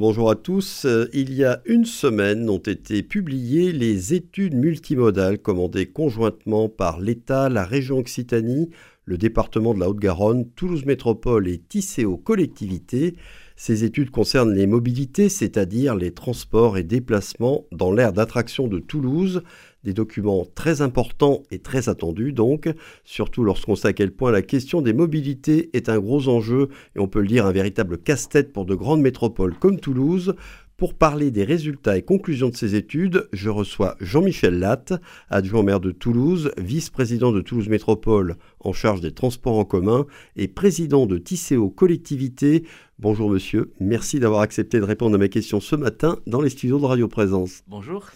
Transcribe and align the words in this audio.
Bonjour 0.00 0.30
à 0.30 0.36
tous. 0.36 0.84
Euh, 0.84 1.08
il 1.12 1.34
y 1.34 1.44
a 1.44 1.60
une 1.64 1.84
semaine 1.84 2.48
ont 2.48 2.58
été 2.58 3.02
publiées 3.02 3.72
les 3.72 4.14
études 4.14 4.54
multimodales 4.54 5.40
commandées 5.40 5.86
conjointement 5.86 6.68
par 6.68 7.00
l'État, 7.00 7.48
la 7.48 7.64
région 7.64 7.98
Occitanie, 7.98 8.70
le 9.06 9.18
département 9.18 9.74
de 9.74 9.80
la 9.80 9.88
Haute-Garonne, 9.88 10.48
Toulouse 10.50 10.84
Métropole 10.84 11.48
et 11.48 11.58
Tisséo 11.58 12.16
Collectivité. 12.16 13.16
Ces 13.56 13.82
études 13.82 14.10
concernent 14.10 14.54
les 14.54 14.68
mobilités, 14.68 15.28
c'est-à-dire 15.28 15.96
les 15.96 16.12
transports 16.12 16.78
et 16.78 16.84
déplacements 16.84 17.64
dans 17.72 17.90
l'aire 17.90 18.12
d'attraction 18.12 18.68
de 18.68 18.78
Toulouse, 18.78 19.42
des 19.84 19.92
documents 19.92 20.46
très 20.54 20.82
importants 20.82 21.42
et 21.50 21.58
très 21.58 21.88
attendus 21.88 22.32
donc, 22.32 22.68
surtout 23.04 23.44
lorsqu'on 23.44 23.76
sait 23.76 23.88
à 23.88 23.92
quel 23.92 24.10
point 24.10 24.30
la 24.30 24.42
question 24.42 24.82
des 24.82 24.92
mobilités 24.92 25.70
est 25.72 25.88
un 25.88 25.98
gros 25.98 26.28
enjeu 26.28 26.68
et 26.96 26.98
on 26.98 27.08
peut 27.08 27.20
le 27.20 27.28
dire 27.28 27.46
un 27.46 27.52
véritable 27.52 27.98
casse-tête 27.98 28.52
pour 28.52 28.66
de 28.66 28.74
grandes 28.74 29.00
métropoles 29.00 29.54
comme 29.54 29.78
Toulouse. 29.80 30.34
Pour 30.78 30.94
parler 30.94 31.32
des 31.32 31.42
résultats 31.42 31.98
et 31.98 32.02
conclusions 32.02 32.50
de 32.50 32.56
ces 32.56 32.76
études, 32.76 33.28
je 33.32 33.50
reçois 33.50 33.96
Jean-Michel 33.98 34.60
Latte, 34.60 34.92
adjoint 35.28 35.64
maire 35.64 35.80
de 35.80 35.90
Toulouse, 35.90 36.52
vice-président 36.56 37.32
de 37.32 37.40
Toulouse 37.40 37.68
Métropole 37.68 38.36
en 38.60 38.72
charge 38.72 39.00
des 39.00 39.10
transports 39.10 39.58
en 39.58 39.64
commun 39.64 40.06
et 40.36 40.46
président 40.46 41.06
de 41.06 41.18
Tisséo 41.18 41.68
Collectivité. 41.68 42.62
Bonjour 43.00 43.28
monsieur, 43.28 43.72
merci 43.80 44.20
d'avoir 44.20 44.42
accepté 44.42 44.78
de 44.78 44.84
répondre 44.84 45.16
à 45.16 45.18
mes 45.18 45.28
questions 45.28 45.60
ce 45.60 45.74
matin 45.74 46.20
dans 46.28 46.40
les 46.40 46.50
studios 46.50 46.78
de 46.78 46.84
Radio 46.84 47.08
Présence. 47.08 47.64
Bonjour. 47.66 48.06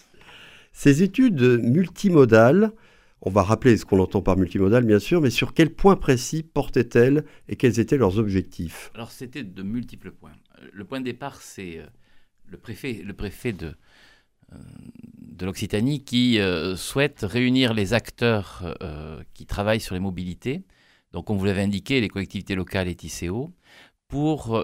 Ces 0.73 1.03
études 1.03 1.41
multimodales, 1.63 2.71
on 3.21 3.29
va 3.29 3.43
rappeler 3.43 3.77
ce 3.77 3.85
qu'on 3.85 3.99
entend 3.99 4.21
par 4.21 4.35
multimodal, 4.35 4.83
bien 4.83 4.99
sûr, 4.99 5.21
mais 5.21 5.29
sur 5.29 5.53
quel 5.53 5.69
point 5.69 5.95
précis 5.95 6.43
portaient-elles 6.43 7.23
et 7.47 7.55
quels 7.55 7.79
étaient 7.79 7.95
leurs 7.95 8.17
objectifs? 8.17 8.91
Alors, 8.95 9.11
c'était 9.11 9.43
de 9.43 9.63
multiples 9.63 10.11
points. 10.11 10.33
Le 10.73 10.83
point 10.83 10.99
de 10.99 11.05
départ, 11.05 11.41
c'est 11.41 11.77
euh, 11.77 11.85
le 12.47 12.57
préfet, 12.57 13.53
de, 13.53 13.75
euh, 14.51 14.57
l'Occitanie 15.41 16.03
qui 16.03 16.39
euh, 16.39 16.75
souhaite 16.75 17.21
réunir 17.21 17.73
les 17.73 17.93
acteurs 17.93 18.75
qui 19.33 19.45
travaillent 19.45 19.79
sur 19.79 19.93
les 19.93 20.01
mobilités, 20.01 20.63
donc 21.13 21.29
on 21.29 21.35
vous 21.35 21.45
l'avait 21.45 21.61
indiqué, 21.61 22.01
les 22.01 22.09
collectivités 22.09 22.55
locales 22.55 22.87
et 22.87 22.95
TCO, 22.95 23.53
pour 24.07 24.63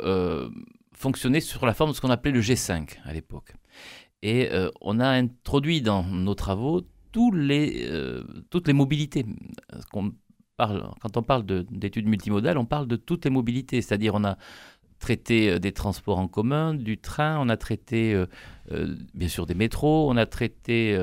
fonctionner 0.93 1.39
sur 1.39 1.65
la 1.65 1.73
forme 1.73 1.91
de 1.91 1.95
ce 1.95 2.01
qu'on 2.01 2.09
appelait 2.09 2.31
le 2.31 2.41
G5 2.41 2.97
à 3.03 3.13
l'époque. 3.13 3.53
Et 4.21 4.49
euh, 4.51 4.69
on 4.81 4.99
a 4.99 5.07
introduit 5.07 5.81
dans 5.81 6.03
nos 6.03 6.35
travaux 6.35 6.81
tous 7.11 7.31
les, 7.31 7.87
euh, 7.89 8.23
toutes 8.49 8.67
les 8.67 8.73
mobilités. 8.73 9.25
quand 9.91 10.11
on 11.15 11.23
parle 11.23 11.45
d'études 11.45 12.07
multimodales, 12.07 12.57
on 12.57 12.65
parle 12.65 12.87
de 12.87 12.97
toutes 12.97 13.25
les 13.25 13.31
mobilités. 13.31 13.81
C'est-à-dire 13.81 14.15
on 14.15 14.23
a 14.25 14.37
traité 14.99 15.49
euh, 15.49 15.59
des 15.59 15.71
transports 15.71 16.19
en 16.19 16.27
commun, 16.27 16.73
du 16.73 16.97
train, 16.97 17.39
on 17.39 17.49
a 17.49 17.57
traité 17.57 18.21
bien 19.13 19.27
sûr 19.27 19.45
des 19.45 19.55
métros, 19.55 20.09
on 20.11 20.17
a 20.17 20.25
traité 20.25 20.97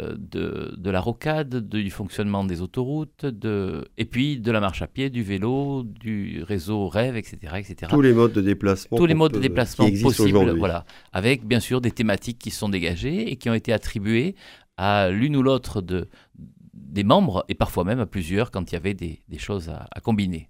euh, 0.00 0.16
de, 0.16 0.90
la 0.90 1.00
rocade, 1.00 1.68
du 1.68 1.90
fonctionnement 1.90 2.44
des 2.44 2.62
autoroutes, 2.62 3.26
de, 3.26 3.88
et 3.96 4.04
puis 4.04 4.38
de 4.38 4.50
la 4.50 4.60
marche 4.60 4.82
à 4.82 4.86
pied, 4.86 5.10
du 5.10 5.22
vélo, 5.22 5.82
du 5.82 6.42
réseau 6.42 6.88
rêve, 6.88 7.16
etc., 7.16 7.36
etc. 7.56 7.90
Tous 7.90 8.00
les 8.00 8.12
modes 8.12 8.32
de 8.32 8.40
déplacement. 8.40 8.96
Tous 8.96 9.06
les 9.06 9.14
modes 9.14 9.32
de 9.32 9.40
déplacement 9.40 9.88
possibles, 10.02 10.56
voilà, 10.56 10.84
avec 11.12 11.44
bien 11.44 11.60
sûr 11.60 11.80
des 11.80 11.90
thématiques 11.90 12.38
qui 12.38 12.50
sont 12.50 12.68
dégagées 12.68 13.30
et 13.30 13.36
qui 13.36 13.50
ont 13.50 13.54
été 13.54 13.72
attribuées 13.72 14.34
à 14.76 15.10
l'une 15.10 15.36
ou 15.36 15.42
l'autre 15.42 15.80
de, 15.80 16.08
des 16.74 17.04
membres, 17.04 17.44
et 17.48 17.54
parfois 17.54 17.84
même 17.84 18.00
à 18.00 18.06
plusieurs 18.06 18.50
quand 18.50 18.70
il 18.70 18.74
y 18.74 18.76
avait 18.76 18.94
des, 18.94 19.20
choses 19.38 19.68
à 19.68 20.00
combiner. 20.00 20.48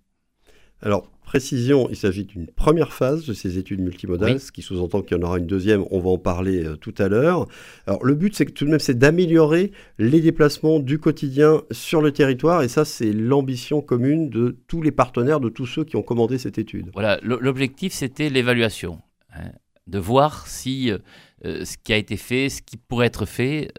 Alors, 0.83 1.11
précision, 1.29 1.89
il 1.91 1.97
s'agit 1.97 2.25
d'une 2.25 2.47
première 2.47 2.93
phase 2.93 3.27
de 3.27 3.35
ces 3.35 3.59
études 3.59 3.81
multimodales, 3.81 4.41
ce 4.41 4.51
qui 4.51 4.63
sous-entend 4.63 5.03
qu'il 5.03 5.17
y 5.17 5.21
en 5.21 5.23
aura 5.23 5.39
une 5.39 5.47
deuxième, 5.47 5.85
on 5.91 6.01
va 6.01 6.09
en 6.09 6.19
parler 6.19 6.65
euh, 6.65 6.77
tout 6.77 6.95
à 6.97 7.09
l'heure. 7.09 7.47
Alors, 7.87 8.03
le 8.03 8.15
but, 8.15 8.35
c'est 8.35 8.47
que 8.47 8.53
tout 8.53 8.65
de 8.65 8.71
même, 8.71 8.81
c'est 8.81 8.97
d'améliorer 8.97 9.73
les 9.99 10.21
déplacements 10.21 10.79
du 10.79 10.99
quotidien 10.99 11.63
sur 11.71 12.01
le 12.01 12.13
territoire, 12.13 12.63
et 12.63 12.69
ça, 12.69 12.87
c'est 12.87 13.13
l'ambition 13.13 13.83
commune 13.83 14.31
de 14.31 14.57
tous 14.69 14.81
les 14.81 14.91
partenaires, 14.91 15.39
de 15.41 15.51
tous 15.51 15.67
ceux 15.67 15.85
qui 15.85 15.97
ont 15.97 16.03
commandé 16.03 16.39
cette 16.39 16.57
étude. 16.57 16.91
Voilà, 16.95 17.19
l'objectif, 17.23 17.93
c'était 17.93 18.31
l'évaluation, 18.31 19.01
hein, 19.35 19.51
de 19.87 19.99
voir 19.99 20.47
si 20.47 20.91
euh, 20.91 20.99
euh, 21.45 21.65
ce 21.67 21.77
qui 21.77 21.93
a 21.93 21.99
été 21.99 22.17
fait, 22.17 22.49
ce 22.49 22.63
qui 22.63 22.79
pourrait 22.79 23.07
être 23.07 23.27
fait, 23.27 23.71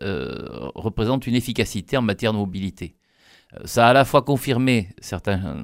représente 0.75 1.25
une 1.25 1.35
efficacité 1.35 1.97
en 1.97 2.03
matière 2.03 2.33
de 2.33 2.37
mobilité. 2.37 2.95
Ça 3.65 3.87
a 3.87 3.89
à 3.89 3.93
la 3.93 4.05
fois 4.05 4.21
confirmé 4.21 4.89
certains 4.99 5.43
euh, 5.43 5.61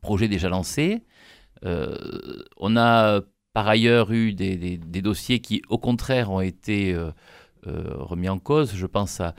projets 0.00 0.28
déjà 0.28 0.48
lancés. 0.48 1.04
Euh, 1.64 1.96
on 2.56 2.76
a 2.76 3.20
par 3.52 3.68
ailleurs 3.68 4.12
eu 4.12 4.34
des, 4.34 4.78
dossiers 4.78 5.40
qui, 5.40 5.62
au 5.68 5.78
contraire, 5.78 6.30
ont 6.30 6.40
été 6.40 6.92
euh, 6.94 7.12
remis 7.64 8.28
en 8.28 8.38
cause. 8.38 8.74
Je 8.74 8.86
pense 8.86 9.20
à, 9.20 9.34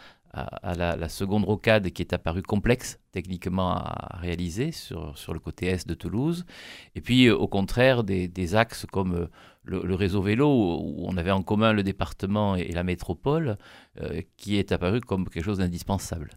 la, 0.75 1.09
seconde 1.09 1.45
rocade 1.45 1.89
qui 1.91 2.01
est 2.01 2.13
apparue 2.13 2.41
complexe 2.41 2.99
techniquement 3.11 3.71
à 3.75 4.17
réaliser 4.17 4.71
sur, 4.71 5.17
sur 5.17 5.33
le 5.33 5.39
côté 5.39 5.67
est 5.67 5.87
de 5.87 5.93
Toulouse. 5.93 6.45
Et 6.95 7.01
puis, 7.01 7.29
au 7.29 7.47
contraire, 7.47 8.03
des, 8.03 8.55
axes 8.55 8.85
comme 8.91 9.27
le, 9.63 9.95
réseau 9.95 10.21
vélo, 10.21 10.47
où 10.49 11.05
on 11.05 11.17
avait 11.17 11.31
en 11.31 11.43
commun 11.43 11.73
le 11.73 11.83
département 11.83 12.55
et, 12.55 12.71
la 12.71 12.83
métropole, 12.83 13.57
qui 14.37 14.57
est 14.57 14.71
apparu 14.71 15.01
comme 15.01 15.27
quelque 15.29 15.45
chose 15.45 15.59
d'indispensable. 15.59 16.31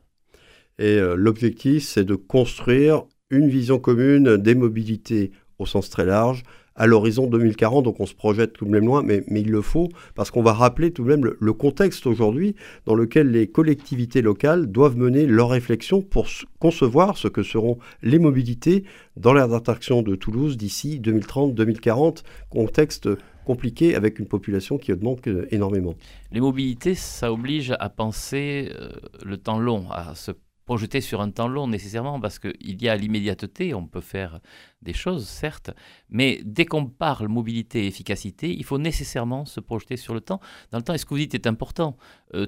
Et 0.80 0.96
euh, 0.96 1.14
l'objectif, 1.14 1.84
c'est 1.84 2.04
de 2.04 2.14
construire 2.14 3.02
une 3.28 3.50
vision 3.50 3.78
commune 3.78 4.38
des 4.38 4.54
mobilités 4.54 5.30
au 5.58 5.66
sens 5.66 5.91
très 5.91 6.06
large 6.06 6.42
à 6.74 6.86
l'horizon 6.86 7.26
2040. 7.26 7.84
Donc 7.84 8.00
on 8.00 8.06
se 8.06 8.14
projette 8.14 8.54
tout 8.54 8.64
de 8.64 8.70
même 8.70 8.86
loin, 8.86 9.02
mais, 9.02 9.22
il 9.28 9.50
le 9.50 9.60
faut 9.60 9.91
parce 10.14 10.30
qu'on 10.30 10.42
va 10.42 10.54
rappeler 10.54 10.91
tout 10.91 11.04
de 11.04 11.08
même 11.08 11.30
le, 11.38 11.52
contexte 11.52 12.06
aujourd'hui 12.06 12.56
dans 12.86 12.94
lequel 12.94 13.30
les 13.30 13.46
collectivités 13.46 14.22
locales 14.22 14.68
doivent 14.72 14.96
mener 14.96 15.26
leurs 15.26 15.50
réflexions 15.50 16.00
pour 16.00 16.26
concevoir 16.58 17.18
ce 17.18 17.28
que 17.28 17.42
seront 17.42 17.78
les 18.02 18.18
mobilités 18.18 18.84
dans 19.18 19.34
l'aire 19.34 19.48
d'attraction 19.48 20.00
de 20.00 20.14
Toulouse 20.14 20.56
d'ici 20.56 20.98
2030-2040. 21.04 22.22
Contexte 22.48 23.10
compliqué 23.44 23.94
avec 23.94 24.18
une 24.18 24.26
population 24.26 24.78
qui 24.78 24.92
augmente 24.94 25.26
euh, 25.28 25.47
énormément. 25.50 25.94
Les 26.32 26.41
mobilités, 26.41 26.94
ça 26.94 27.32
oblige 27.32 27.74
à 27.78 27.91
penser 27.91 28.70
euh, 28.78 28.91
le 29.24 29.36
temps 29.36 29.58
long, 29.58 29.91
à 29.91 30.14
se 30.14 30.30
projeter 30.70 31.00
sur 31.00 31.20
un 31.20 31.32
temps 31.32 31.48
long 31.48 31.66
nécessairement, 31.66 32.20
parce 32.20 32.38
qu'il 32.38 32.81
y 32.81 32.88
a 32.88 32.94
l'immédiateté, 32.94 33.75
on 33.75 33.88
peut 33.88 34.00
faire 34.00 34.38
des 34.82 34.92
choses, 34.92 35.26
certes, 35.26 35.72
mais 36.10 36.41
dès 36.44 36.64
qu'on 36.64 36.86
parle 36.86 37.26
mobilité 37.26 37.82
et 37.82 37.86
efficacité, 37.88 38.56
il 38.56 38.64
faut 38.64 38.78
nécessairement 38.78 39.47
se 39.47 39.59
projeter 39.59 39.97
sur 39.97 40.14
le 40.14 40.20
temps. 40.20 40.38
Dans 40.70 40.78
le 40.78 40.84
temps, 40.84 40.94
et 40.94 40.98
ce 40.98 41.04
que 41.04 41.10
vous 41.10 41.19
dites 41.19 41.34
est 41.34 41.48
important? 41.48 41.97
Euh, 42.34 42.47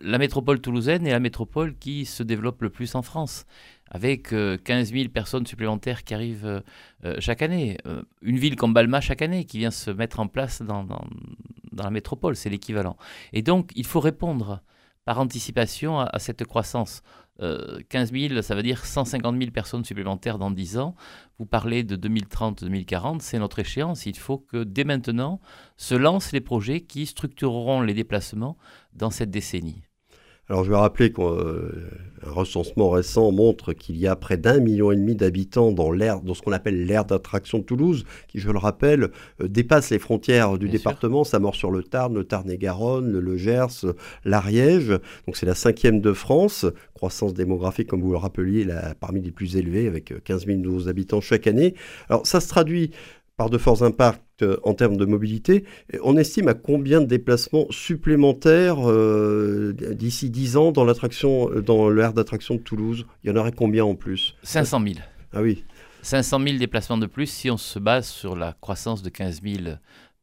la 0.00 0.18
métropole 0.18 0.60
toulousaine 0.60 1.04
est 1.08 1.10
la 1.10 1.18
métropole 1.18 1.76
qui 1.76 2.04
se 2.04 2.22
développe 2.22 2.62
le 2.62 2.70
plus 2.70 2.94
en 2.94 3.02
France, 3.02 3.46
avec 3.90 4.28
15 4.28 4.32
euh, 4.32 4.84
000 4.84 5.08
personnes 5.08 5.44
supplémentaires 5.44 6.04
qui 6.04 6.14
arrivent 6.14 6.62
euh, 7.04 7.16
chaque 7.18 7.42
année. 7.42 7.78
une 8.22 8.38
ville 8.38 8.54
comme 8.54 8.74
Balma 8.74 9.00
chaque 9.00 9.22
année 9.22 9.44
qui 9.44 9.58
vient 9.58 9.72
se 9.72 9.90
mettre 9.90 10.20
en 10.20 10.28
place 10.28 10.62
dans, 10.62 10.84
dans, 10.84 11.04
dans 11.72 11.82
la 11.82 11.90
métropole, 11.90 12.36
c'est 12.36 12.48
l'équivalent. 12.48 12.96
Et 13.32 13.42
donc, 13.42 13.72
il 13.74 13.86
faut 13.86 13.98
répondre 13.98 14.62
par 15.04 15.18
anticipation 15.18 15.98
à, 16.00 16.18
cette 16.18 16.44
croissance. 16.44 17.02
15 17.40 18.12
euh, 18.12 18.28
000, 18.28 18.42
ça 18.42 18.54
veut 18.54 18.62
dire 18.62 18.84
150 18.84 19.38
000 19.38 19.50
personnes 19.50 19.84
supplémentaires 19.84 20.38
dans 20.38 20.50
10 20.50 20.78
ans. 20.78 20.94
Vous 21.38 21.46
parlez 21.46 21.84
de 21.84 21.96
2030-2040, 21.96 23.20
c'est 23.20 23.38
notre 23.38 23.58
échéance. 23.58 24.06
Il 24.06 24.18
faut 24.18 24.38
que 24.38 24.62
dès 24.62 24.84
maintenant 24.84 25.40
se 25.76 25.94
lancent 25.94 26.32
les 26.32 26.40
projets 26.40 26.82
qui 26.82 27.06
structureront 27.06 27.80
les 27.80 27.94
déplacements 27.94 28.56
dans 28.92 29.10
cette 29.10 29.30
décennie. 29.30 29.82
Alors 30.50 30.64
je 30.64 30.70
vais 30.70 30.76
rappeler 30.76 31.12
qu'un 31.12 31.22
euh, 31.22 31.70
recensement 32.24 32.90
récent 32.90 33.30
montre 33.30 33.72
qu'il 33.72 33.96
y 33.96 34.08
a 34.08 34.16
près 34.16 34.36
d'un 34.36 34.58
million 34.58 34.90
et 34.90 34.96
demi 34.96 35.14
d'habitants 35.14 35.70
dans 35.70 35.92
l'aire, 35.92 36.22
dans 36.22 36.34
ce 36.34 36.42
qu'on 36.42 36.50
appelle 36.50 36.86
l'aire 36.86 37.04
d'attraction 37.04 37.58
de 37.58 37.62
Toulouse, 37.62 38.04
qui, 38.26 38.40
je 38.40 38.50
le 38.50 38.58
rappelle, 38.58 39.10
euh, 39.40 39.46
dépasse 39.46 39.90
les 39.90 40.00
frontières 40.00 40.58
du 40.58 40.68
département. 40.68 41.22
Ça 41.22 41.38
mord 41.38 41.54
sur 41.54 41.70
le 41.70 41.84
Tarn, 41.84 42.12
le 42.14 42.24
Tarn-et-Garonne, 42.24 43.12
le, 43.12 43.36
Gers, 43.36 43.86
l'Ariège. 44.24 44.88
Donc 44.88 45.36
c'est 45.36 45.46
la 45.46 45.54
cinquième 45.54 46.00
de 46.00 46.12
France. 46.12 46.66
Croissance 46.94 47.32
démographique, 47.32 47.86
comme 47.86 48.02
vous 48.02 48.10
le 48.10 48.18
rappeliez, 48.18 48.66
parmi 48.98 49.22
les 49.22 49.30
plus 49.30 49.54
élevées, 49.56 49.86
avec 49.86 50.12
15 50.24 50.46
000 50.46 50.58
nouveaux 50.58 50.88
habitants 50.88 51.20
chaque 51.20 51.46
année. 51.46 51.76
Alors 52.08 52.26
ça 52.26 52.40
se 52.40 52.48
traduit 52.48 52.90
par 53.36 53.50
de 53.50 53.56
forts 53.56 53.84
impacts 53.84 54.20
euh, 54.42 54.58
en 54.62 54.74
termes 54.74 54.96
de 54.96 55.04
mobilité. 55.04 55.64
On 56.02 56.16
estime 56.16 56.48
à 56.48 56.54
combien 56.54 57.00
de 57.00 57.06
déplacements 57.06 57.66
supplémentaires 57.70 58.88
euh, 58.88 59.72
d'ici 59.72 60.30
10 60.30 60.56
ans 60.56 60.72
dans 60.72 60.84
l'attraction, 60.84 61.50
euh, 61.50 61.62
dans 61.62 61.88
l'aire 61.88 62.12
d'attraction 62.12 62.54
de 62.56 62.60
Toulouse? 62.60 63.06
Il 63.24 63.30
y 63.30 63.32
en 63.32 63.36
aurait 63.36 63.52
combien 63.52 63.84
en 63.84 63.94
plus? 63.94 64.36
500 64.42 64.80
000. 64.82 64.94
Ah 65.32 65.42
oui. 65.42 65.64
500 66.02 66.40
000 66.42 66.58
déplacements 66.58 66.98
de 66.98 67.06
plus 67.06 67.26
si 67.26 67.50
on 67.50 67.56
se 67.56 67.78
base 67.78 68.08
sur 68.08 68.36
la 68.36 68.54
croissance 68.60 69.02
de 69.02 69.10
15 69.10 69.42
000 69.42 69.76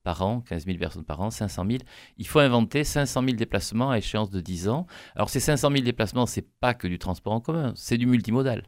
par 0.03 0.21
an, 0.21 0.41
15 0.41 0.65
000 0.65 0.77
personnes 0.77 1.03
par 1.03 1.21
an, 1.21 1.29
500 1.29 1.65
000. 1.67 1.79
Il 2.17 2.25
faut 2.25 2.39
inventer 2.39 2.83
500 2.83 3.23
000 3.23 3.35
déplacements 3.35 3.91
à 3.91 3.97
échéance 3.97 4.29
de 4.29 4.39
10 4.39 4.69
ans. 4.69 4.87
Alors 5.15 5.29
ces 5.29 5.39
500 5.39 5.69
000 5.71 5.83
déplacements, 5.83 6.25
c'est 6.25 6.47
pas 6.61 6.73
que 6.73 6.87
du 6.87 6.97
transport 6.97 7.33
en 7.33 7.41
commun, 7.41 7.73
c'est 7.75 7.97
du 7.97 8.07
multimodal. 8.07 8.63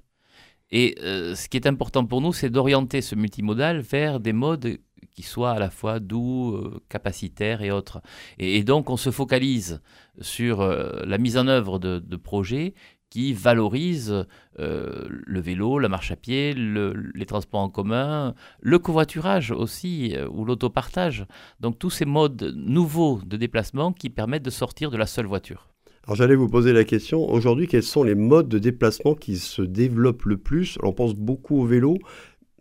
Et 0.71 0.95
euh, 1.01 1.35
ce 1.35 1.49
qui 1.49 1.57
est 1.57 1.65
important 1.65 2.05
pour 2.05 2.21
nous, 2.21 2.33
c'est 2.33 2.49
d'orienter 2.49 3.01
ce 3.01 3.15
multimodal 3.15 3.79
vers 3.79 4.19
des 4.19 4.33
modes 4.33 4.77
qui 5.11 5.23
soit 5.23 5.51
à 5.51 5.59
la 5.59 5.69
fois 5.69 5.99
doux, 5.99 6.57
capacitaire 6.89 7.61
et 7.61 7.71
autres. 7.71 8.01
Et, 8.37 8.63
donc 8.63 8.89
on 8.89 8.97
se 8.97 9.11
focalise 9.11 9.81
sur 10.21 10.61
la 10.61 11.17
mise 11.17 11.37
en 11.37 11.47
œuvre 11.47 11.79
de, 11.79 12.15
projets 12.15 12.73
qui 13.09 13.33
valorise 13.33 14.25
euh, 14.59 15.05
le 15.09 15.39
vélo, 15.39 15.79
la 15.79 15.89
marche 15.89 16.11
à 16.11 16.15
pied, 16.15 16.53
les 16.53 17.25
transports 17.25 17.61
en 17.61 17.69
commun, 17.69 18.35
le 18.61 18.79
covoiturage 18.79 19.51
aussi, 19.51 20.15
euh, 20.15 20.27
ou 20.29 20.45
l'autopartage. 20.45 21.25
Donc 21.59 21.79
tous 21.79 21.89
ces 21.89 22.05
modes 22.05 22.53
nouveaux 22.55 23.19
de 23.25 23.37
déplacement 23.37 23.93
qui 23.93 24.09
permettent 24.09 24.43
de 24.43 24.49
sortir 24.49 24.91
de 24.91 24.97
la 24.97 25.07
seule 25.07 25.25
voiture. 25.25 25.69
Alors 26.05 26.15
j'allais 26.15 26.35
vous 26.35 26.49
poser 26.49 26.73
la 26.73 26.83
question, 26.83 27.29
aujourd'hui 27.29 27.67
quels 27.67 27.83
sont 27.83 28.03
les 28.03 28.15
modes 28.15 28.49
de 28.49 28.57
déplacement 28.57 29.15
qui 29.15 29.37
se 29.37 29.61
développent 29.61 30.25
le 30.25 30.37
plus? 30.37 30.77
On 30.81 30.93
pense 30.93 31.13
beaucoup 31.13 31.61
au 31.61 31.65
vélo, 31.65 31.97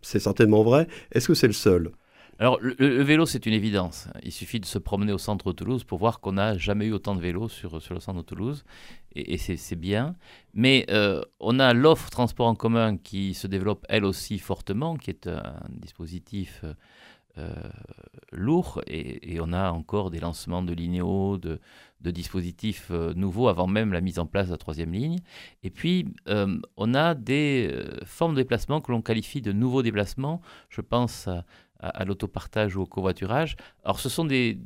c'est 0.01 0.19
certainement 0.19 0.63
vrai. 0.63 0.87
Est-ce 1.11 1.27
que 1.27 1.33
c'est 1.33 1.47
le 1.47 1.53
seul? 1.53 1.91
Alors, 2.39 2.57
le, 2.61 3.03
vélo, 3.03 3.25
c'est 3.25 3.45
une 3.45 3.53
évidence. 3.53 4.07
Il 4.23 4.31
suffit 4.31 4.61
de 4.61 4.65
se 4.65 4.77
promener 4.77 5.11
au 5.11 5.17
centre 5.17 5.51
de 5.51 5.51
Toulouse 5.51 5.83
pour 5.83 5.99
voir 5.99 6.21
qu'on 6.21 6.31
n'a 6.31 6.57
jamais 6.57 6.85
eu 6.85 6.93
autant 6.93 7.13
de 7.13 7.19
vélos 7.19 7.49
sur, 7.49 7.81
sur 7.81 7.93
le 7.93 7.99
centre 7.99 8.19
de 8.19 8.25
Toulouse. 8.25 8.63
Et, 9.13 9.37
c'est 9.37 9.75
bien. 9.75 10.15
Mais 10.53 10.85
euh, 10.89 11.21
on 11.41 11.59
a 11.59 11.73
l'offre 11.73 12.09
transport 12.09 12.47
en 12.47 12.55
commun 12.55 12.95
qui 12.95 13.33
se 13.33 13.45
développe 13.45 13.85
elle 13.89 14.05
aussi 14.05 14.39
fortement, 14.39 14.95
qui 14.95 15.09
est 15.09 15.27
un 15.27 15.59
dispositif 15.67 16.63
euh, 17.37 17.53
lourd. 18.31 18.81
Et, 18.87 19.41
on 19.41 19.51
a 19.51 19.71
encore 19.71 20.09
des 20.09 20.21
lancements 20.21 20.63
de 20.63 20.71
linéaux, 20.71 21.37
de, 21.37 21.59
de 21.99 22.11
dispositifs 22.11 22.87
euh, 22.91 23.13
nouveaux 23.15 23.49
avant 23.49 23.67
même 23.67 23.91
la 23.91 23.99
mise 23.99 24.17
en 24.17 24.25
place 24.25 24.47
de 24.47 24.51
la 24.51 24.57
troisième 24.57 24.93
ligne. 24.93 25.19
Et 25.63 25.71
puis, 25.71 26.05
on 26.77 26.93
a 26.93 27.15
des 27.15 27.83
formes 28.05 28.31
de 28.31 28.39
déplacement 28.39 28.79
que 28.79 28.93
l'on 28.93 29.01
qualifie 29.01 29.41
de 29.41 29.51
nouveaux 29.51 29.83
déplacements. 29.83 30.39
Je 30.69 30.79
pense 30.79 31.27
à 31.27 31.43
à, 31.79 32.05
l'autopartage 32.05 32.75
ou 32.75 32.81
au 32.81 32.85
covoiturage. 32.85 33.55
Alors 33.83 33.99
ce 33.99 34.09
sont 34.09 34.25
des, 34.25 34.59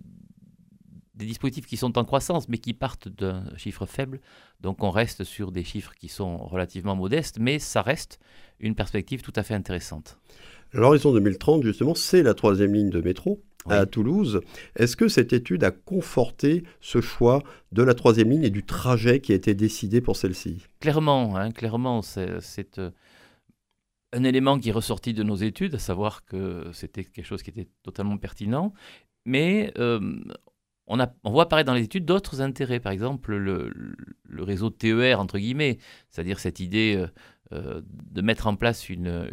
des 1.16 1.26
dispositifs 1.26 1.66
qui 1.66 1.78
sont 1.78 1.98
en 1.98 2.06
croissance, 2.06 2.50
mais 2.50 2.58
qui 2.58 2.74
partent 2.74 3.08
d'un 3.08 3.44
chiffre 3.58 3.86
faible. 3.86 4.20
Donc 4.62 4.84
on 4.84 4.90
reste 4.90 5.24
sur 5.24 5.52
des 5.52 5.64
chiffres 5.64 5.94
qui 5.94 6.08
sont 6.08 6.38
relativement 6.38 6.96
modestes, 6.96 7.38
mais 7.40 7.60
ça 7.60 7.82
reste 7.82 8.20
une 8.60 8.76
perspective 8.76 9.22
tout 9.22 9.34
à 9.36 9.44
fait 9.44 9.54
intéressante. 9.54 10.18
L'horizon 10.74 11.14
2030, 11.14 11.64
justement, 11.64 11.94
c'est 11.94 12.24
la 12.24 12.34
troisième 12.34 12.74
ligne 12.74 12.90
de 12.90 13.02
métro 13.02 13.44
à 13.70 13.86
Toulouse. 13.86 14.42
Est-ce 14.76 14.96
que 14.96 15.08
cette 15.08 15.34
étude 15.34 15.64
a 15.64 15.72
conforté 15.72 16.64
ce 16.82 17.00
choix 17.00 17.44
de 17.72 17.84
la 17.84 17.94
troisième 17.94 18.30
ligne 18.30 18.44
et 18.44 18.50
du 18.50 18.64
trajet 18.64 19.20
qui 19.20 19.32
a 19.32 19.36
été 19.36 19.54
décidé 19.54 20.02
pour 20.02 20.18
celle-ci? 20.18 20.66
Clairement, 20.80 21.38
hein, 21.38 21.52
clairement, 21.52 22.02
c'est 22.02 22.80
euh, 22.80 22.92
un 24.14 24.24
élément 24.24 24.60
qui 24.60 24.70
est 24.70 24.74
ressorti 24.74 25.14
de 25.14 25.24
nos 25.24 25.36
études, 25.36 25.76
à 25.76 25.80
savoir 25.80 26.24
que 26.24 26.70
c'était 26.72 27.04
quelque 27.04 27.26
chose 27.26 27.44
qui 27.44 27.50
était 27.50 27.68
totalement 27.82 28.18
pertinent, 28.18 28.74
mais 29.26 29.74
euh, 29.78 30.20
on, 30.88 30.98
voit 31.24 31.44
apparaître 31.44 31.68
dans 31.68 31.74
les 31.74 31.84
études 31.84 32.06
d'autres 32.06 32.42
intérêts, 32.42 32.80
par 32.80 32.92
exemple 32.92 33.36
le, 33.36 33.74
réseau 34.44 34.70
TER, 34.70 35.20
entre 35.20 35.40
guillemets, 35.40 35.80
c'est-à-dire 36.10 36.40
cette 36.40 36.60
idée 36.60 36.96
euh, 36.96 37.08
euh, 37.54 37.82
de 38.12 38.22
mettre 38.22 38.48
en 38.48 38.56
place 38.56 38.90
une, 38.90 39.28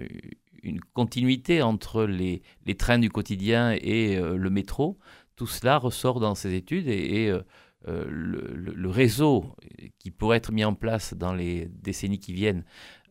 continuité 0.92 1.62
entre 1.62 2.04
les, 2.04 2.42
les, 2.66 2.76
trains 2.76 2.98
du 2.98 3.10
quotidien 3.10 3.72
et 3.72 4.16
le 4.20 4.50
métro. 4.50 4.98
Tout 5.34 5.46
cela 5.46 5.78
ressort 5.78 6.20
dans 6.20 6.34
ces 6.34 6.52
études 6.54 6.86
et, 6.86 7.32
le, 7.86 8.04
le, 8.54 8.90
réseau 8.90 9.56
qui 9.98 10.10
pourrait 10.10 10.36
être 10.36 10.52
mis 10.52 10.66
en 10.66 10.74
place 10.74 11.14
dans 11.14 11.32
les 11.32 11.64
décennies 11.66 12.18
qui 12.18 12.34
viennent 12.34 12.64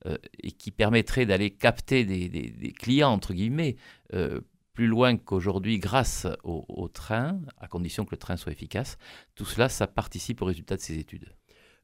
euh, 0.05 0.17
et 0.41 0.51
qui 0.51 0.71
permettrait 0.71 1.25
d'aller 1.25 1.51
capter 1.51 2.05
des, 2.05 2.73
clients, 2.77 3.11
entre 3.11 3.33
guillemets, 3.33 3.75
euh, 4.13 4.41
plus 4.73 4.87
loin 4.87 5.17
qu'aujourd'hui 5.17 5.77
grâce 5.77 6.25
au, 6.43 6.87
train, 6.87 7.41
à 7.57 7.67
condition 7.67 8.05
que 8.05 8.11
le 8.11 8.17
train 8.17 8.37
soit 8.37 8.53
efficace. 8.53 8.97
Tout 9.35 9.45
cela, 9.45 9.67
ça 9.67 9.87
participe 9.87 10.41
au 10.41 10.45
résultat 10.45 10.77
de 10.77 10.81
ces 10.81 10.97
études. 10.97 11.35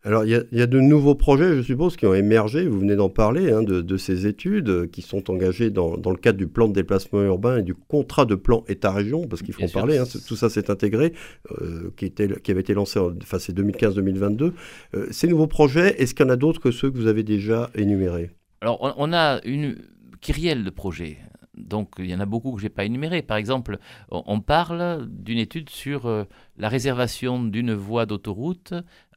Alors, 0.06 0.24
il 0.24 0.46
y, 0.52 0.62
a 0.62 0.68
de 0.68 0.80
nouveaux 0.80 1.16
projets, 1.16 1.56
je 1.56 1.63
suppose, 1.63 1.98
qui 1.98 2.06
ont 2.06 2.13
émergé, 2.13 2.68
vous 2.68 2.80
venez 2.80 2.96
d'en 2.96 3.10
parler, 3.10 3.52
hein, 3.52 3.63
de, 3.63 3.98
ces 3.98 4.28
études 4.28 4.69
euh, 4.69 4.86
qui 4.86 5.02
sont 5.02 5.31
engagées 5.31 5.72
dans, 5.72 5.96
le 5.96 6.16
cadre 6.18 6.38
du 6.38 6.46
plan 6.46 6.68
de 6.68 6.74
déplacement 6.74 7.24
urbain 7.24 7.57
et 7.57 7.63
du 7.63 7.74
contrat 7.74 8.25
de 8.25 8.36
plan 8.36 8.63
État-région, 8.68 9.28
parce 9.28 9.42
qu'il 9.42 9.56
faut 9.56 9.63
en 9.63 9.68
parler, 9.68 9.98
hein, 9.98 10.04
tout 10.28 10.36
ça 10.36 10.50
s'est 10.50 10.69
intégré, 10.69 11.13
euh, 11.60 11.92
qui, 11.98 12.06
était, 12.06 12.28
qui 12.40 12.52
avait 12.52 12.62
été 12.62 12.75
lancé, 12.75 13.00
enfin 13.00 13.40
c'est 13.40 13.57
2015-2022. 13.57 14.54
Euh, 14.94 15.07
ces 15.10 15.28
nouveaux 15.28 15.48
projets, 15.48 16.00
est-ce 16.00 16.13
qu'il 16.13 16.24
y 16.24 16.30
en 16.30 16.31
a 16.31 16.36
d'autres 16.36 16.62
que 16.62 16.69
ceux 16.69 16.92
que 16.92 16.98
vous 16.98 17.07
avez 17.07 17.24
déjà 17.24 17.72
énumérés? 17.74 18.30
Alors, 18.62 18.94
on, 19.00 19.12
a 19.12 19.42
une 19.44 19.75
kyrielle 20.22 20.63
de 20.63 20.69
projets. 20.69 21.18
Donc 21.57 21.94
il 22.00 22.07
y 22.07 22.13
en 22.13 22.19
a 22.19 22.25
beaucoup 22.25 22.52
que 22.52 22.60
je 22.60 22.66
n'ai 22.66 22.69
pas 22.69 22.86
énumérés. 22.86 23.22
Par 23.22 23.38
exemple, 23.38 23.80
on 24.10 24.42
parle 24.42 25.07
d'une 25.10 25.38
étude 25.38 25.69
sur 25.69 26.25
la 26.57 26.69
réservation 26.69 27.42
d'une 27.42 27.74
voie 27.74 28.06
d'autoroute 28.06 28.74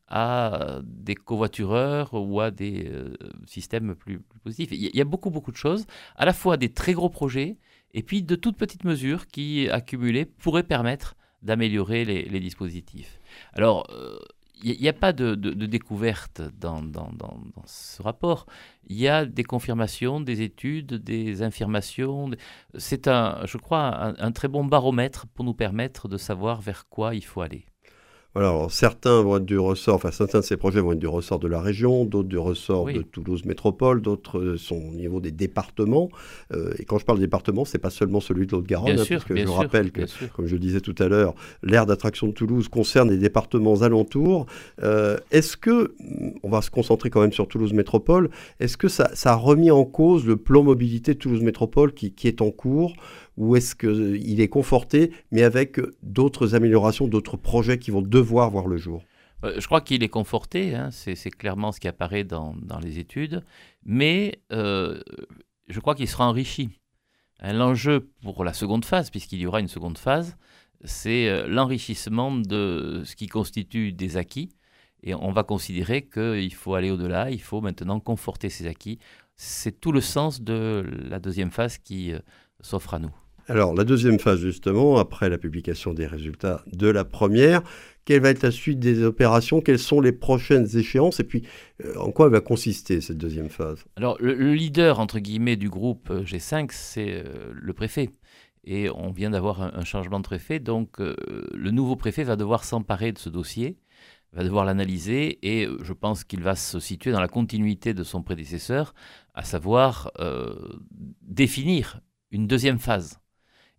à 0.08 0.80
des 0.84 1.14
covoitureurs 1.14 2.14
ou 2.14 2.40
à 2.40 2.50
des 2.50 2.88
euh, 2.88 3.14
systèmes 3.46 3.94
plus, 3.94 4.20
positifs. 4.42 4.70
Il 4.72 4.96
y 4.96 5.00
a 5.00 5.04
beaucoup, 5.04 5.30
beaucoup 5.30 5.52
de 5.52 5.56
choses, 5.56 5.86
à 6.16 6.24
la 6.24 6.32
fois 6.32 6.56
des 6.56 6.72
très 6.72 6.92
gros 6.94 7.10
projets 7.10 7.58
et 7.94 8.02
puis 8.02 8.22
de 8.22 8.34
toutes 8.34 8.56
petites 8.56 8.84
mesures 8.84 9.26
qui, 9.26 9.68
accumulées, 9.70 10.24
pourraient 10.24 10.62
permettre 10.62 11.16
d'améliorer 11.42 12.04
les, 12.04 12.40
dispositifs. 12.40 13.20
Alors, 13.52 13.86
euh, 13.90 14.18
il 14.64 14.80
n'y 14.80 14.88
a, 14.88 14.92
pas 14.92 15.12
de, 15.12 15.34
découverte 15.34 16.42
dans, 16.58 16.82
ce 17.64 18.02
rapport. 18.02 18.46
Il 18.88 18.96
y 18.98 19.06
a 19.06 19.24
des 19.24 19.44
confirmations, 19.44 20.20
des 20.20 20.42
études, 20.42 20.94
des 20.94 21.42
infirmations. 21.42 22.30
C'est, 22.76 23.06
un, 23.06 23.40
je 23.44 23.56
crois, 23.56 24.14
un 24.18 24.32
très 24.32 24.48
bon 24.48 24.64
baromètre 24.64 25.28
pour 25.28 25.44
nous 25.44 25.54
permettre 25.54 26.08
de 26.08 26.16
savoir 26.16 26.60
vers 26.60 26.88
quoi 26.88 27.14
il 27.14 27.24
faut 27.24 27.40
aller. 27.40 27.66
Alors, 28.38 28.70
certains 28.70 29.20
vont 29.20 29.38
être 29.38 29.44
du 29.44 29.58
ressort, 29.58 29.96
enfin, 29.96 30.12
certains 30.12 30.38
de 30.38 30.44
ces 30.44 30.56
projets 30.56 30.80
vont 30.80 30.92
être 30.92 31.00
du 31.00 31.08
ressort 31.08 31.40
de 31.40 31.48
la 31.48 31.60
région, 31.60 32.04
d'autres 32.04 32.28
du 32.28 32.38
ressort 32.38 32.86
de 32.86 33.02
Toulouse 33.02 33.44
Métropole, 33.44 34.00
d'autres 34.00 34.38
euh, 34.38 34.56
sont 34.56 34.76
au 34.76 34.94
niveau 34.94 35.20
des 35.20 35.32
départements. 35.32 36.08
Euh, 36.54 36.72
et 36.78 36.84
quand 36.84 36.98
je 36.98 37.04
parle 37.04 37.18
département, 37.18 37.64
c'est 37.64 37.78
pas 37.78 37.90
seulement 37.90 38.20
celui 38.20 38.46
de 38.46 38.52
l'Haute-Garonne, 38.52 39.00
hein, 39.00 39.04
parce 39.08 39.24
que 39.24 39.36
je 39.36 39.48
rappelle 39.48 39.90
que, 39.90 40.02
comme 40.36 40.46
je 40.46 40.54
le 40.54 40.60
disais 40.60 40.80
tout 40.80 40.94
à 41.00 41.08
l'heure, 41.08 41.34
l'aire 41.64 41.84
d'attraction 41.84 42.28
de 42.28 42.32
Toulouse 42.32 42.68
concerne 42.68 43.10
les 43.10 43.18
départements 43.18 43.82
alentours. 43.82 44.46
Euh, 44.84 45.16
est-ce 45.32 45.56
que, 45.56 45.94
mm, 45.98 46.38
on 46.44 46.48
va 46.48 46.62
se 46.62 46.70
concentrer 46.70 47.10
quand 47.10 47.22
même 47.22 47.32
sur 47.32 47.48
Toulouse 47.48 47.72
Métropole, 47.72 48.30
est-ce 48.60 48.76
que 48.76 48.86
ça, 48.86 49.10
a 49.24 49.34
remis 49.34 49.72
en 49.72 49.84
cause 49.84 50.24
le 50.24 50.36
plan 50.36 50.62
mobilité 50.62 51.16
Toulouse 51.16 51.42
Métropole 51.42 51.92
qui, 51.92 52.12
qui 52.12 52.28
est 52.28 52.40
en 52.40 52.52
cours? 52.52 52.94
Ou 53.38 53.54
est-ce 53.54 53.74
qu'il 53.76 54.40
est 54.40 54.48
conforté, 54.48 55.12
mais 55.30 55.44
avec 55.44 55.80
d'autres 56.02 56.56
améliorations, 56.56 57.06
d'autres 57.06 57.36
projets 57.36 57.78
qui 57.78 57.92
vont 57.92 58.02
devoir 58.02 58.50
voir 58.50 58.66
le 58.66 58.76
jour 58.76 59.02
euh, 59.44 59.54
je 59.60 59.66
crois 59.66 59.80
qu'il 59.80 60.02
est 60.02 60.08
conforté, 60.08 60.74
hein, 60.74 60.90
c'est 60.90 61.30
clairement 61.30 61.70
ce 61.70 61.78
qui 61.78 61.86
apparaît 61.86 62.24
dans, 62.24 62.56
les 62.82 62.98
études, 62.98 63.44
mais 63.84 64.40
euh, 64.52 65.00
je 65.68 65.78
crois 65.78 65.94
qu'il 65.94 66.08
sera 66.08 66.26
enrichi. 66.26 66.70
Hein, 67.38 67.52
l'enjeu 67.52 68.10
pour 68.22 68.42
la 68.42 68.52
seconde 68.52 68.84
phase, 68.84 69.10
puisqu'il 69.10 69.38
y 69.38 69.46
aura 69.46 69.60
une 69.60 69.68
seconde 69.68 69.96
phase, 69.96 70.36
c'est 70.82 71.28
euh, 71.28 71.46
l'enrichissement 71.46 72.32
de 72.32 73.02
ce 73.04 73.14
qui 73.14 73.28
constitue 73.28 73.92
des 73.92 74.16
acquis, 74.16 74.48
et 75.04 75.14
on 75.14 75.30
va 75.30 75.44
considérer 75.44 76.02
qu'il 76.02 76.52
faut 76.54 76.74
aller 76.74 76.90
au-delà, 76.90 77.30
il 77.30 77.40
faut 77.40 77.60
maintenant 77.60 78.00
conforter 78.00 78.48
ces 78.48 78.66
acquis. 78.66 78.98
C'est 79.36 79.80
tout 79.80 79.92
le 79.92 80.00
sens 80.00 80.42
de 80.42 80.84
la 81.08 81.20
deuxième 81.20 81.52
phase 81.52 81.78
qui 81.78 82.12
s'offre 82.60 82.94
à 82.94 82.98
nous. 82.98 83.14
Alors, 83.50 83.74
la 83.74 83.84
deuxième 83.84 84.18
phase, 84.18 84.40
justement, 84.40 84.98
après 84.98 85.30
la 85.30 85.38
publication 85.38 85.94
des 85.94 86.06
résultats 86.06 86.62
de 86.70 86.86
la 86.86 87.06
première, 87.06 87.62
quelle 88.04 88.20
va 88.20 88.28
être 88.28 88.42
la 88.42 88.50
suite 88.50 88.78
des 88.78 89.02
opérations? 89.02 89.62
Quelles 89.62 89.78
sont 89.78 90.02
les 90.02 90.12
prochaines 90.12 90.66
échéances? 90.76 91.18
Et 91.18 91.24
puis, 91.24 91.44
euh, 91.82 91.94
en 91.96 92.10
quoi 92.10 92.28
va 92.28 92.42
consister 92.42 93.00
cette 93.00 93.16
deuxième 93.16 93.48
phase? 93.48 93.86
Alors, 93.96 94.18
le, 94.20 94.52
leader, 94.54 95.00
entre 95.00 95.18
guillemets, 95.18 95.56
du 95.56 95.70
groupe 95.70 96.10
euh, 96.10 96.24
G5, 96.24 96.68
c'est 96.72 97.22
euh, 97.24 97.50
le 97.54 97.72
préfet. 97.72 98.10
Et 98.64 98.90
on 98.90 99.12
vient 99.12 99.30
d'avoir 99.30 99.62
un, 99.62 99.84
changement 99.84 100.18
de 100.20 100.24
préfet, 100.24 100.58
donc 100.58 100.98
le 100.98 101.70
nouveau 101.70 101.96
préfet 101.96 102.22
va 102.22 102.36
devoir 102.36 102.64
s'emparer 102.64 103.12
de 103.12 103.18
ce 103.18 103.30
dossier, 103.30 103.78
va 104.34 104.44
devoir 104.44 104.66
l'analyser, 104.66 105.38
et 105.40 105.66
je 105.80 105.92
pense 105.94 106.22
qu'il 106.22 106.42
va 106.42 106.54
se 106.54 106.78
situer 106.78 107.10
dans 107.10 107.20
la 107.20 107.28
continuité 107.28 107.94
de 107.94 108.04
son 108.04 108.22
prédécesseur, 108.22 108.94
à 109.32 109.42
savoir 109.42 110.12
définir 111.22 112.02
une 112.30 112.46
deuxième 112.46 112.78
phase. 112.78 113.18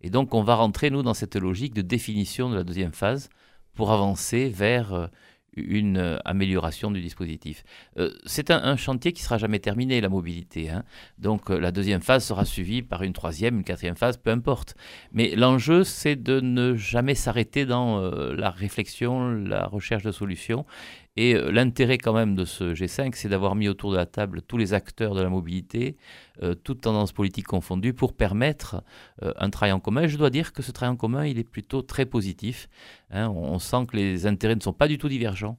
Et 0.00 0.10
donc 0.10 0.34
on 0.34 0.42
va 0.42 0.54
rentrer, 0.54 0.90
nous, 0.90 1.02
dans 1.02 1.14
cette 1.14 1.36
logique 1.36 1.74
de 1.74 1.82
définition 1.82 2.50
de 2.50 2.56
la 2.56 2.64
deuxième 2.64 2.92
phase 2.92 3.28
pour 3.74 3.92
avancer 3.92 4.48
vers 4.48 4.92
euh, 4.92 5.06
une 5.56 5.96
euh, 5.96 6.18
amélioration 6.24 6.90
du 6.90 7.00
dispositif. 7.00 7.64
Euh, 7.98 8.10
c'est 8.24 8.50
un, 8.50 8.76
chantier 8.76 9.12
qui 9.12 9.22
sera 9.22 9.38
jamais 9.38 9.58
terminé, 9.58 10.00
la 10.00 10.08
mobilité. 10.08 10.70
Hein. 10.70 10.84
Donc 11.18 11.50
la 11.50 11.72
deuxième 11.72 12.00
phase 12.00 12.24
sera 12.24 12.44
suivie 12.44 12.82
par 12.82 13.02
une 13.02 13.12
troisième, 13.12 13.56
une 13.56 13.64
quatrième 13.64 13.96
phase, 13.96 14.16
peu 14.16 14.30
importe. 14.30 14.74
Mais 15.12 15.34
l'enjeu, 15.34 15.84
c'est 15.84 16.16
de 16.16 16.40
ne 16.40 16.76
jamais 16.76 17.14
s'arrêter 17.14 17.66
dans 17.66 18.00
la 18.00 18.50
réflexion, 18.50 19.30
la 19.30 19.66
recherche 19.66 20.02
de 20.02 20.12
solutions. 20.12 20.64
Et 21.16 21.34
euh, 21.34 21.50
l'intérêt 21.50 21.98
quand 21.98 22.12
même 22.12 22.34
de 22.34 22.44
ce 22.44 22.72
G5, 22.74 23.12
c'est 23.14 23.28
d'avoir 23.28 23.54
mis 23.54 23.68
autour 23.68 23.90
de 23.92 23.96
la 23.96 24.06
table 24.06 24.42
tous 24.42 24.56
les 24.56 24.74
acteurs 24.74 25.14
de 25.14 25.22
la 25.22 25.28
mobilité, 25.28 25.96
euh, 26.42 26.54
toutes 26.54 26.82
tendances 26.82 27.12
politiques 27.12 27.46
confondues, 27.46 27.94
pour 27.94 28.14
permettre 28.14 28.82
euh, 29.22 29.32
un 29.36 29.50
travail 29.50 29.72
en 29.72 29.80
commun. 29.80 30.02
Et 30.02 30.08
je 30.08 30.16
dois 30.16 30.30
dire 30.30 30.52
que 30.52 30.62
ce 30.62 30.70
travail 30.72 30.92
en 30.92 30.96
commun, 30.96 31.26
il 31.26 31.38
est 31.38 31.48
plutôt 31.48 31.82
très 31.82 32.06
positif. 32.06 32.68
Hein. 33.10 33.28
on 33.28 33.58
sent 33.58 33.86
que 33.88 33.96
les 33.96 34.26
intérêts 34.26 34.54
ne 34.54 34.60
sont 34.60 34.72
pas 34.72 34.88
du 34.88 34.98
tout 34.98 35.08
divergents 35.08 35.58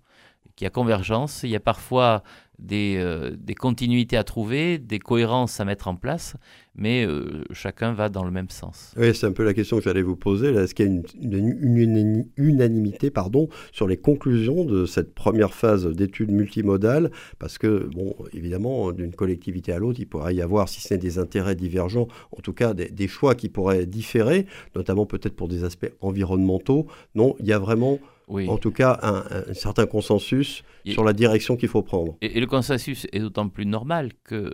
qu'il 0.55 0.65
y 0.65 0.67
a 0.67 0.71
convergence, 0.71 1.43
il 1.43 1.49
y 1.49 1.55
a 1.55 1.59
parfois 1.59 2.23
des, 2.61 2.95
euh, 2.97 3.31
des, 3.37 3.55
continuités 3.55 4.17
à 4.17 4.23
trouver, 4.23 4.77
des 4.77 4.99
cohérences 4.99 5.59
à 5.59 5.65
mettre 5.65 5.87
en 5.87 5.95
place, 5.95 6.35
mais 6.75 7.05
euh, 7.05 7.43
chacun 7.51 7.91
va 7.93 8.09
dans 8.09 8.23
le 8.23 8.31
même 8.31 8.49
sens. 8.49 8.93
Oui, 8.97 9.13
c'est 9.13 9.25
un 9.25 9.31
peu 9.31 9.43
la 9.43 9.53
question 9.53 9.77
que 9.77 9.83
j'allais 9.83 10.03
vous 10.03 10.15
poser. 10.15 10.53
Est-ce 10.53 10.75
qu'il 10.75 10.85
y 10.85 10.89
a 10.89 11.37
une, 11.37 12.25
unanimité 12.37 13.09
pardon, 13.09 13.49
sur 13.71 13.87
les 13.87 13.97
conclusions 13.97 14.63
de 14.63 14.85
cette 14.85 15.13
première 15.13 15.53
phase 15.53 15.87
d'études 15.87 16.31
multimodales? 16.31 17.11
Parce 17.39 17.57
que, 17.57 17.89
bon, 17.93 18.15
évidemment, 18.33 18.91
d'une 18.91 19.13
collectivité 19.13 19.73
à 19.73 19.79
l'autre, 19.79 19.99
il 19.99 20.07
pourrait 20.07 20.35
y 20.35 20.41
avoir, 20.41 20.69
si 20.69 20.81
ce 20.81 20.93
n'est 20.93 20.99
des 20.99 21.17
intérêts 21.17 21.55
divergents, 21.55 22.07
en 22.31 22.41
tout 22.41 22.53
cas 22.53 22.73
des 22.73 23.07
choix 23.07 23.35
qui 23.35 23.49
pourraient 23.49 23.85
différer, 23.85 24.45
notamment 24.75 25.05
peut-être 25.05 25.35
pour 25.35 25.47
des 25.47 25.63
aspects 25.63 25.91
environnementaux. 25.99 26.85
Non, 27.15 27.35
il 27.39 27.47
y 27.47 27.53
a 27.53 27.59
vraiment 27.59 27.99
en 28.31 28.57
tout 28.57 28.71
cas 28.71 28.99
un, 29.01 29.53
certain 29.53 29.85
consensus 29.85 30.63
sur 30.85 31.03
la 31.03 31.13
direction 31.13 31.57
qu'il 31.57 31.69
faut 31.69 31.83
prendre. 31.83 32.17
Et, 32.21 32.39
le 32.39 32.47
consensus 32.47 33.07
est 33.11 33.19
d'autant 33.19 33.49
plus 33.49 33.65
normal 33.65 34.11
que 34.23 34.35
euh, 34.35 34.51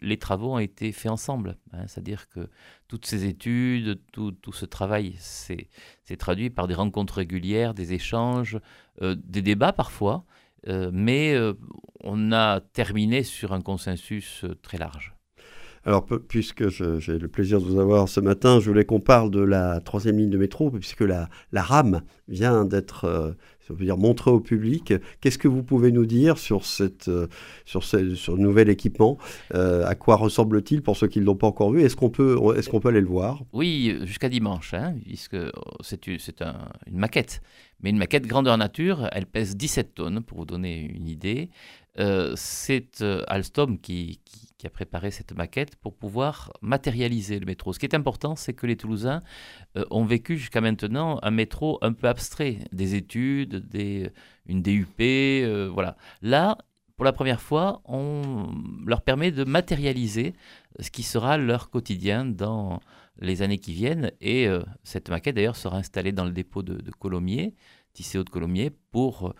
les 0.00 0.18
travaux 0.18 0.54
ont 0.54 0.58
été 0.58 0.92
faits 0.92 1.10
ensemble. 1.10 1.56
Hein. 1.72 1.86
C'est-à-dire 1.86 2.28
que 2.28 2.48
toutes 2.88 3.06
ces 3.06 3.24
études, 3.24 4.00
tout, 4.12 4.34
ce 4.52 4.66
travail 4.66 5.14
s'est 5.18 5.68
traduit 6.18 6.50
par 6.50 6.68
des 6.68 6.74
rencontres 6.74 7.14
régulières, 7.14 7.74
des 7.74 7.94
échanges, 7.94 8.58
euh, 9.00 9.16
des 9.24 9.42
débats 9.42 9.72
parfois, 9.72 10.24
euh, 10.68 10.90
mais 10.92 11.36
on 12.04 12.32
a 12.32 12.60
terminé 12.60 13.22
sur 13.22 13.52
un 13.52 13.60
consensus 13.60 14.44
très 14.62 14.78
large. 14.78 15.14
Alors, 15.84 16.06
puisque 16.06 16.68
j'ai 16.68 17.18
le 17.18 17.26
plaisir 17.26 17.60
de 17.60 17.64
vous 17.64 17.80
avoir 17.80 18.08
ce 18.08 18.20
matin, 18.20 18.60
je 18.60 18.68
voulais 18.68 18.84
qu'on 18.84 19.00
parle 19.00 19.30
de 19.32 19.40
la 19.40 19.80
troisième 19.80 20.16
ligne 20.16 20.30
de 20.30 20.38
métro, 20.38 20.70
puisque 20.70 21.00
la, 21.00 21.28
rame 21.52 22.02
vient 22.28 22.64
d'être, 22.64 23.04
euh, 23.04 23.96
montrée 23.96 24.30
au 24.30 24.38
public. 24.38 24.94
Qu'est-ce 25.20 25.38
que 25.38 25.48
vous 25.48 25.64
pouvez 25.64 25.90
nous 25.90 26.06
dire 26.06 26.38
sur, 26.38 26.62
euh, 27.08 27.26
ce, 27.66 28.30
nouvel 28.30 28.68
équipement? 28.68 29.18
Euh, 29.54 29.84
À 29.84 29.96
quoi 29.96 30.14
ressemble-t-il 30.16 30.82
pour 30.82 30.96
ceux 30.96 31.08
qui 31.08 31.18
ne 31.18 31.24
l'ont 31.24 31.36
pas 31.36 31.48
encore 31.48 31.72
vu? 31.72 31.82
Est-ce 31.82 31.96
qu'on 31.96 32.10
peut, 32.10 32.38
aller 32.84 33.00
le 33.00 33.06
voir? 33.06 33.42
Oui, 33.52 33.96
jusqu'à 34.04 34.28
dimanche, 34.28 34.74
hein, 34.74 34.94
puisque 35.04 35.36
c'est 35.80 36.06
une 36.06 36.98
maquette. 36.98 37.42
Mais 37.82 37.90
une 37.90 37.98
maquette 37.98 38.26
grandeur 38.26 38.56
nature, 38.56 39.08
elle 39.10 39.26
pèse 39.26 39.56
17 39.56 39.94
tonnes, 39.94 40.22
pour 40.22 40.38
vous 40.38 40.44
donner 40.44 40.78
une 40.94 41.08
idée. 41.08 41.50
C'est 41.96 43.02
Alstom 43.28 43.78
qui, 43.78 44.20
a 44.66 44.70
préparé 44.70 45.10
cette 45.10 45.34
maquette 45.36 45.76
pour 45.76 45.94
pouvoir 45.94 46.52
matérialiser 46.60 47.38
le 47.38 47.46
métro. 47.46 47.72
Ce 47.72 47.78
qui 47.78 47.86
est 47.86 47.94
important, 47.94 48.36
c'est 48.36 48.54
que 48.54 48.66
les 48.66 48.76
Toulousains 48.76 49.20
euh, 49.76 49.84
ont 49.90 50.04
vécu 50.04 50.36
jusqu'à 50.36 50.60
maintenant 50.60 51.18
un 51.22 51.30
métro 51.30 51.78
un 51.82 51.92
peu 51.92 52.08
abstrait, 52.08 52.58
des 52.72 52.94
études, 52.94 53.68
des, 53.68 54.10
une 54.46 54.62
DUP, 54.62 55.00
euh, 55.00 55.70
voilà. 55.72 55.96
Là, 56.20 56.58
pour 56.96 57.04
la 57.04 57.12
première 57.12 57.40
fois, 57.40 57.82
on 57.84 58.48
leur 58.86 59.02
permet 59.02 59.30
de 59.30 59.44
matérialiser 59.44 60.34
ce 60.78 60.90
qui 60.90 61.02
sera 61.02 61.38
leur 61.38 61.70
quotidien 61.70 62.24
dans 62.24 62.80
les 63.18 63.42
années 63.42 63.58
qui 63.58 63.72
viennent. 63.72 64.12
Et 64.20 64.46
euh, 64.46 64.62
cette 64.84 65.08
maquette, 65.08 65.36
d'ailleurs, 65.36 65.56
sera 65.56 65.78
installée 65.78 66.12
dans 66.12 66.24
le 66.24 66.32
dépôt 66.32 66.62
de, 66.62 66.74
de 66.74 66.90
Colomiers, 66.90 67.54
Tisséo 67.92 68.24
de 68.24 68.30
Colomiers, 68.30 68.70
pour 68.90 69.34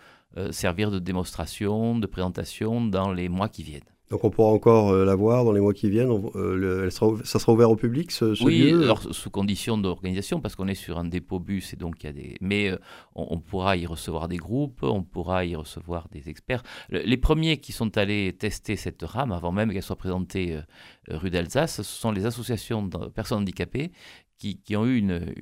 servir 0.51 0.91
de 0.91 0.99
démonstration, 0.99 1.97
de 1.99 2.07
présentation 2.07 2.85
dans 2.85 3.11
les 3.11 3.29
mois 3.29 3.49
qui 3.49 3.63
viennent. 3.63 3.83
Donc 4.13 4.23
on 4.25 4.29
pourra 4.29 4.49
encore 4.49 4.91
euh, 4.91 5.05
la 5.05 5.15
voir 5.15 5.43
dans 5.43 5.53
les 5.53 5.59
mois 5.59 5.73
qui 5.73 5.89
viennent. 5.89 6.11
Euh, 6.35 6.83
elle 6.83 6.91
sera, 6.91 7.15
ça 7.23 7.39
sera 7.39 7.51
ouvert 7.51 7.71
au 7.71 7.75
public 7.75 8.11
ce, 8.11 8.35
ce 8.35 8.43
oui, 8.43 8.69
lieu 8.69 8.83
alors, 8.83 9.01
sous 9.11 9.31
condition 9.31 9.75
d'organisation 9.75 10.39
parce 10.39 10.55
qu'on 10.55 10.67
est 10.67 10.75
sur 10.75 10.99
un 10.99 11.05
dépôt 11.05 11.39
bus 11.39 11.73
et 11.73 11.77
donc 11.77 12.03
il 12.03 12.05
y 12.05 12.09
a 12.09 12.13
des. 12.13 12.37
Mais 12.39 12.69
euh, 12.69 12.77
on, 13.15 13.39
pourra 13.39 13.75
y 13.75 13.87
recevoir 13.87 14.27
des 14.27 14.37
groupes, 14.37 14.83
on 14.83 15.01
pourra 15.01 15.45
y 15.45 15.55
recevoir 15.55 16.09
des 16.11 16.29
experts. 16.29 16.61
les 16.89 17.17
premiers 17.17 17.57
qui 17.57 17.71
sont 17.71 17.97
allés 17.97 18.33
tester 18.33 18.75
cette 18.75 19.01
rame 19.01 19.31
avant 19.31 19.51
même 19.51 19.73
qu'elle 19.73 19.81
soit 19.81 19.95
présentée 19.95 20.59
rue 21.07 21.31
d'Alsace, 21.31 21.77
ce 21.77 21.83
sont 21.83 22.11
les 22.11 22.27
associations 22.27 22.83
de 22.85 23.07
personnes 23.07 23.39
handicapées 23.39 23.91
qui, 24.37 24.61
qui 24.61 24.75
ont 24.75 24.85
eu 24.85 24.97
une, 24.97 25.33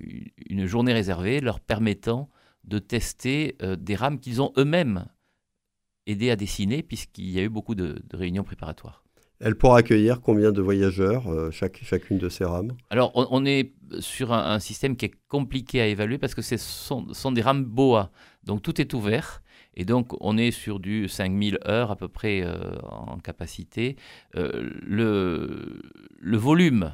une, 0.50 0.66
journée 0.66 0.94
réservée 0.94 1.42
leur 1.42 1.60
permettant 1.60 2.30
de 2.64 2.80
tester 2.80 3.56
des 3.80 3.96
rames 3.96 4.20
qu'ils 4.20 4.42
ont 4.42 4.54
eux-mêmes 4.58 5.06
aider 6.08 6.32
à 6.32 6.36
dessiner, 6.36 6.84
puisqu'il 6.84 7.30
y 7.30 7.40
a 7.40 7.44
eu 7.44 7.50
beaucoup 7.50 7.76
de, 7.76 8.02
réunions 8.14 8.44
préparatoires. 8.44 9.04
Elle 9.40 9.56
pourra 9.56 9.80
accueillir 9.80 10.22
combien 10.22 10.52
de 10.52 10.62
voyageurs, 10.62 11.28
euh, 11.28 11.50
chaque, 11.50 11.80
chacune 11.84 12.20
de 12.20 12.30
ces 12.30 12.46
rames? 12.46 12.74
Alors, 12.92 13.12
on, 13.16 13.44
est 13.44 13.74
sur 14.00 14.34
un, 14.34 14.60
système 14.60 14.96
qui 14.96 15.06
est 15.06 15.14
compliqué 15.28 15.82
à 15.82 15.88
évaluer 15.88 16.20
parce 16.20 16.36
que 16.36 16.44
ce 16.44 16.58
sont, 16.58 17.12
sont, 17.14 17.32
des 17.32 17.42
rames 17.42 17.66
BOA. 17.66 18.12
Donc, 18.44 18.62
tout 18.62 18.80
est 18.80 18.94
ouvert. 18.94 19.42
Et 19.74 19.84
donc, 19.84 20.10
on 20.22 20.38
est 20.38 20.52
sur 20.52 20.80
du 20.80 21.08
5000 21.08 21.58
heures 21.68 21.90
à 21.90 21.96
peu 21.96 22.08
près 22.08 22.44
euh, 22.44 22.76
en 22.84 23.18
capacité. 23.18 23.96
Euh, 24.36 24.70
le, 24.84 25.82
le, 26.20 26.38
volume 26.38 26.94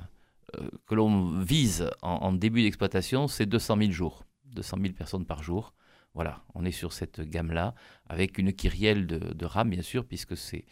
que 0.85 0.95
l'on 0.95 1.39
vise 1.39 1.89
en, 2.01 2.11
en 2.11 2.31
début 2.31 2.63
d'exploitation, 2.63 3.27
c'est 3.27 3.45
200 3.45 3.77
000 3.79 3.91
jours. 3.91 4.23
200 4.57 4.77
000 4.81 4.93
personnes 4.93 5.25
par 5.25 5.43
jour. 5.43 5.73
Voilà, 6.13 6.43
on 6.55 6.65
est 6.65 6.71
sur 6.71 6.93
cette 6.93 7.21
gamme-là, 7.21 7.75
avec 8.07 8.37
une 8.37 8.51
kyrielle 8.51 9.05
de, 9.05 9.19
de 9.19 9.45
rames, 9.45 9.69
bien 9.69 9.83
sûr, 9.83 10.05
puisque 10.05 10.35
c'est 10.35 10.65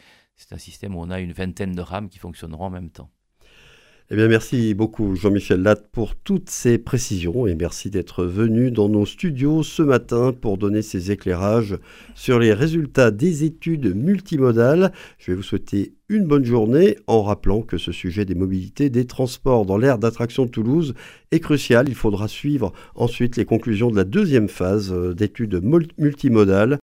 un 0.51 0.57
système 0.57 0.95
où 0.95 1.01
on 1.01 1.11
a 1.11 1.19
une 1.19 1.33
vingtaine 1.33 1.73
de 1.73 1.81
rames 1.81 2.09
qui 2.09 2.17
fonctionneront 2.19 2.65
en 2.65 2.69
même 2.71 2.89
temps. 2.89 3.11
Eh 4.11 4.15
bien, 4.15 4.27
merci 4.27 4.75
beaucoup 4.75 5.15
Jean-Michel 5.15 5.63
Latte 5.63 5.87
pour 5.91 6.13
toutes 6.13 6.51
ces 6.51 6.77
précisions 6.77 7.47
et 7.47 7.55
merci 7.55 7.89
d'être 7.89 8.23
venu 8.23 8.69
dans 8.69 8.87
nos 8.87 9.07
studios 9.07 9.63
ce 9.63 9.81
matin 9.81 10.31
pour 10.31 10.59
donner 10.59 10.83
ces 10.83 11.09
éclairages 11.09 11.79
sur 12.13 12.37
les 12.37 12.53
résultats 12.53 13.09
des 13.09 13.45
études 13.45 13.95
multimodales. 13.95 14.91
Je 15.17 15.31
vais 15.31 15.35
vous 15.35 15.41
souhaiter 15.41 15.95
une 16.07 16.27
bonne 16.27 16.45
journée 16.45 16.97
en 17.07 17.23
rappelant 17.23 17.63
que 17.63 17.79
ce 17.79 17.91
sujet 17.91 18.25
des 18.25 18.35
mobilités, 18.35 18.91
des 18.91 19.07
transports 19.07 19.65
dans 19.65 19.77
l'aire 19.77 19.97
d'attraction 19.97 20.45
de 20.45 20.51
Toulouse 20.51 20.93
est 21.31 21.39
crucial. 21.39 21.89
Il 21.89 21.95
faudra 21.95 22.27
suivre 22.27 22.73
ensuite 22.93 23.37
les 23.37 23.45
conclusions 23.45 23.89
de 23.89 23.95
la 23.95 24.03
deuxième 24.03 24.47
phase 24.47 24.93
euh, 24.93 25.15
d'études 25.15 25.63
multimodales 25.97 26.73